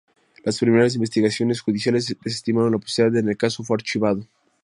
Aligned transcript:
Las 0.43 0.57
primeras 0.57 0.95
investigaciones 0.95 1.61
judiciales 1.61 2.07
desestimaron 2.23 2.71
la 2.71 2.79
posibilidad 2.79 3.23
y 3.23 3.29
el 3.29 3.37
caso 3.37 3.63
fue 3.63 3.75
archivado. 3.75 4.25